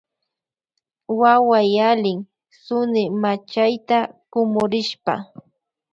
[1.19, 2.19] Wawa yalin
[2.63, 3.97] sunimachayta
[4.31, 5.13] kumurishpa.